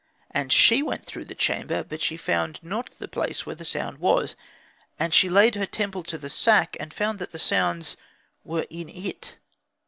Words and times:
And 0.31 0.51
she 0.51 0.81
went 0.81 1.05
through 1.05 1.25
the 1.25 1.35
chamber, 1.35 1.83
but 1.83 2.01
she 2.01 2.17
found 2.17 2.59
not 2.63 2.89
the 2.97 3.07
place 3.07 3.45
where 3.45 3.53
the 3.55 3.63
sound 3.63 3.99
was. 3.99 4.35
And 4.97 5.13
she 5.13 5.29
layed 5.29 5.53
her 5.53 5.67
temple 5.67 6.01
to 6.05 6.17
the 6.17 6.27
sack, 6.27 6.75
and 6.79 6.91
found 6.91 7.19
that 7.19 7.31
the 7.33 7.37
sounds 7.37 7.97
were 8.43 8.65
in 8.71 8.89
it. 8.89 9.35